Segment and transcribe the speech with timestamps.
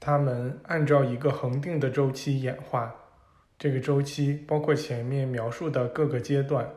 [0.00, 2.94] 它们按照一个恒定的周期演化，
[3.58, 6.68] 这个周期包括前面描述的各个阶段：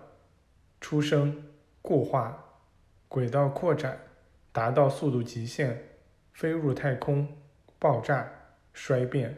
[0.79, 1.43] 出生、
[1.81, 2.43] 固化、
[3.07, 3.99] 轨道扩展、
[4.51, 5.81] 达到速度极限、
[6.33, 7.27] 飞入太空、
[7.77, 8.31] 爆炸、
[8.73, 9.35] 衰变，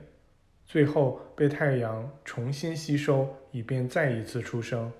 [0.65, 4.91] 最后被太阳重新吸收，以便再一次出生。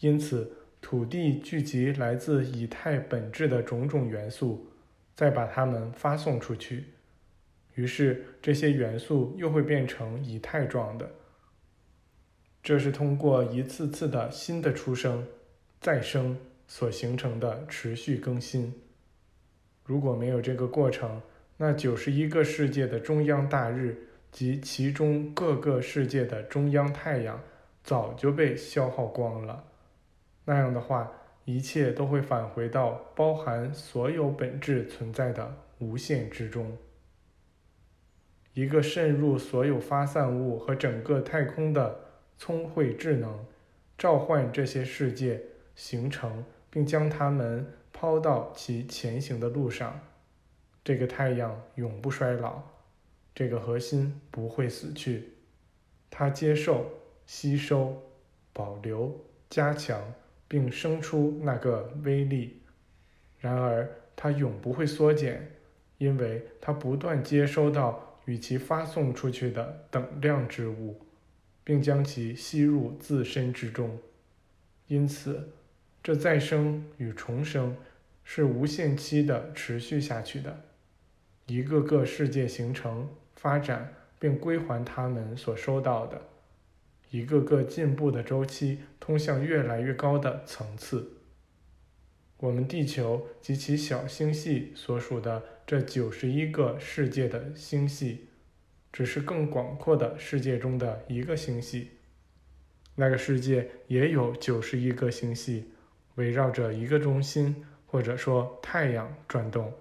[0.00, 0.54] 因此。
[0.80, 4.64] 土地聚集来自以太本质的种种元素，
[5.12, 6.84] 再把它们发送出去，
[7.78, 11.08] 于是这些元素又会变成以太状的。
[12.60, 15.24] 这是通过一次次的新的出生、
[15.80, 18.74] 再生所形成的持续更新。
[19.84, 21.22] 如果没有这个过程，
[21.56, 27.40] 那九十一个世界的中央大日及其中各个世界的中央太阳
[27.84, 29.64] 早就被消耗光了。
[30.44, 31.12] 那样的话，
[31.44, 36.76] 一切都会返回到包含所有本质存在的无限之中。
[38.54, 42.00] 一个渗入所有发散物和整个太空的
[42.36, 43.44] 聪慧智能，
[43.96, 45.40] 召唤这些世界
[45.74, 50.00] 形成，并将它们抛到其前行的路上。
[50.82, 52.62] 这个太阳永不衰老，
[53.34, 55.34] 这个核心不会死去，
[56.10, 56.86] 它接受、
[57.26, 58.02] 吸收、
[58.52, 60.00] 保留、加强。
[60.50, 62.62] 并生出那个威力，
[63.38, 65.46] 然而它永不会缩减，
[65.98, 71.00] 因为它不断接收到与其发送出去的等量之物，
[71.64, 73.98] 并将其吸入自身之中。
[74.86, 75.48] 因此，
[76.02, 77.74] 这再生与重生
[78.22, 80.60] 是无限期的持续下去的，
[81.46, 86.20] 一个个世界形成、发展并归还他们所收到的。
[87.10, 91.17] 一个个进步的周期通向越来越高的层次。
[92.38, 98.28] 我们地球及其小星系所属的这九十一个世界的星系，
[98.92, 101.90] 只是更广阔的世界中的一个星系。
[102.94, 105.72] 那个世界也有九十一个星系，
[106.14, 109.72] 围绕着一个中心，或者说太阳转动，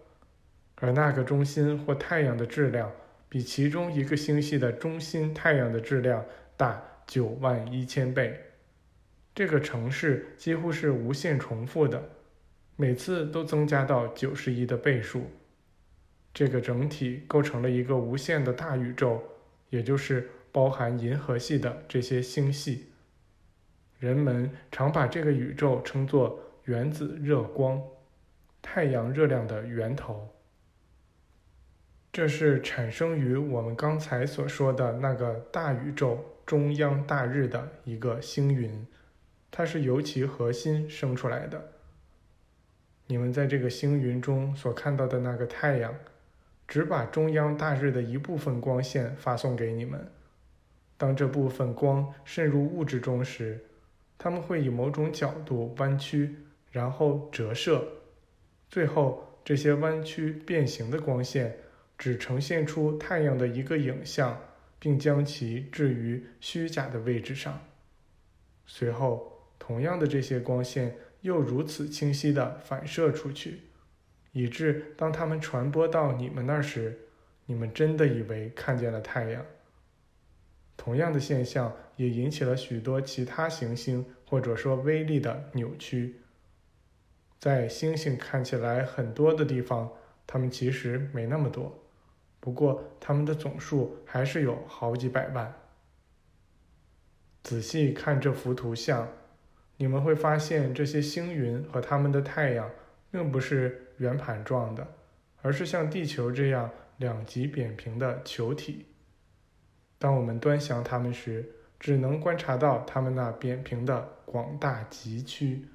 [0.75, 2.91] 而那个中心或太阳的质量
[3.29, 6.25] 比其中一个星系的中心太阳的质量
[6.55, 6.83] 大。
[7.07, 8.37] 九万一千倍，
[9.33, 12.03] 这个城市几乎是无限重复的，
[12.77, 15.23] 每次都增加到九十一的倍数。
[16.33, 19.21] 这个整体构成了一个无限的大宇宙，
[19.69, 22.93] 也就是包含银河系的这些星系。
[23.99, 27.81] 人们常把这个宇宙称作原子热光，
[28.61, 30.29] 太阳热量的源头。
[32.13, 36.23] 这是产生于我们刚才所说的那个大宇宙。
[36.47, 38.87] 中央大日的一个星云，
[39.51, 41.73] 它是由其核心生出来的。
[43.07, 45.93] 你们在这个星云中所看到的那个太阳，
[46.67, 50.05] 只把中央大日的一部分光线发送给你们。
[50.97, 53.59] 当这部分光渗入物质中时，
[54.17, 56.35] 它们会以某种角度弯曲，
[56.71, 57.87] 然后折射，
[58.69, 61.57] 最后这些弯曲变形的光线
[61.97, 64.39] 只呈现出太阳的一个影像。
[64.79, 67.59] 并将其置于虚假的位置上。
[68.67, 73.61] 随后，同样的这些光线又如此清晰地反射出去，
[74.31, 76.99] 以致当它们传播到你们那儿时，
[77.45, 79.45] 你们真的以为看见了太阳。
[80.75, 86.21] 同样的现象也引起了许多其他行星或者说微粒的扭曲。
[87.39, 89.91] 在星星看起来很多的地方，
[90.25, 91.83] 它们其实没那么多。
[92.39, 95.53] 不过，它们的总数还是有好几百万。
[97.43, 99.11] 仔细看这幅图像，
[99.77, 102.69] 你们会发现这些星云和它们的太阳
[103.09, 104.87] 并不是圆盘状的，
[105.41, 108.85] 而是像地球这样两极扁平的球体。
[109.97, 111.45] 当我们端详它们时，
[111.79, 115.65] 只能观察到它们那扁平的广大极区。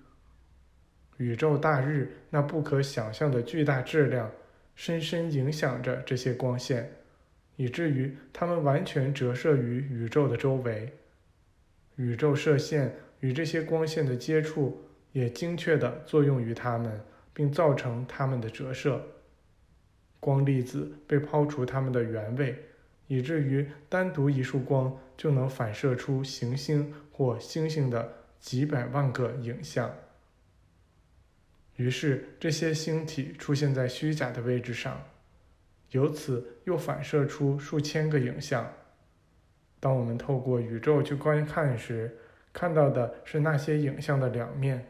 [1.16, 4.30] 宇宙大日那不可想象的巨大质量。
[4.74, 6.90] 深深影响着这些光线，
[7.56, 10.90] 以至于它们完全折射于宇宙的周围。
[11.96, 14.82] 宇宙射线与这些光线的接触
[15.12, 17.00] 也精确地作用于它们，
[17.32, 19.00] 并造成它们的折射。
[20.18, 22.56] 光粒子被抛出它们的原位，
[23.06, 29.92] 以至于单独一束光就能反射出行星或星星的几百万个影像。
[31.76, 35.04] 于是，这些星体出现在虚假的位置上，
[35.90, 38.72] 由此又反射出数千个影像。
[39.78, 42.18] 当我们透过宇宙去观看时，
[42.52, 44.86] 看到的是那些影像的两面：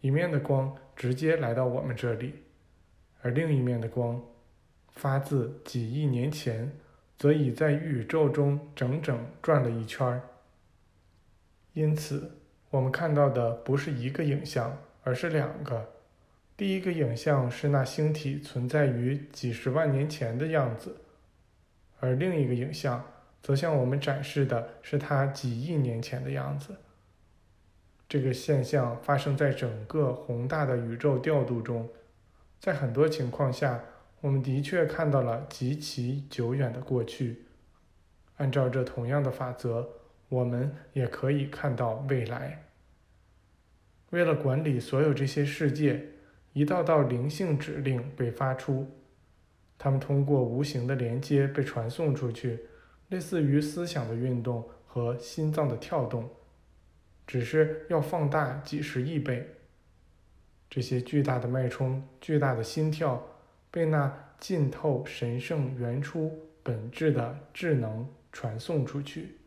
[0.00, 2.34] 一面的光直接来到我们这里，
[3.22, 4.22] 而另一面的光
[4.92, 6.72] 发自几亿年前，
[7.16, 10.20] 则已在宇宙中整整转了一圈儿。
[11.72, 12.30] 因此，
[12.70, 15.90] 我们看到的不是一个影像，而是两个。
[16.56, 20.96] 第一个影像是那星体存在于几十万年前的样子，
[21.98, 23.04] 而另一个影像
[23.44, 26.74] 则向我们展示的是它几亿年前的样子。
[28.08, 31.86] 这个现象发生在整个宏大的宇宙调度中，
[32.58, 33.84] 在很多情况下，
[34.22, 37.44] 我们的确看到了极其久远的过去。
[38.38, 39.86] 按照这同样的法则，
[40.30, 42.64] 我们也可以看到未来。
[44.08, 46.08] 为了管理所有这些世界。
[46.56, 48.88] 一道道灵性指令被发出，
[49.76, 52.60] 它们通过无形的连接被传送出去，
[53.08, 56.28] 类似于思想的运动和心脏的跳动，
[57.26, 59.48] 只是要放大几十亿倍。
[60.70, 63.24] 这些巨大的脉冲、巨大的心跳，
[63.70, 69.38] 被那浸透神圣原初本质的智能传送出去。